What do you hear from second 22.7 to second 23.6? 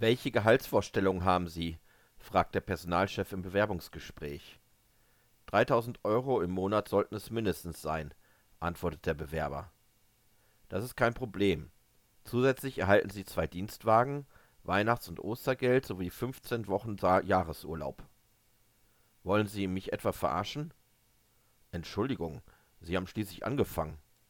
Sie haben schließlich